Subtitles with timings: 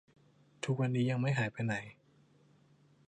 [0.63, 1.75] ทุกวันนี้ยังไม่หายไปไหน